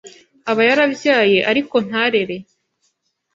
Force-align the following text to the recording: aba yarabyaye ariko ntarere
aba 0.49 0.61
yarabyaye 0.69 1.39
ariko 1.51 1.75
ntarere 1.87 2.37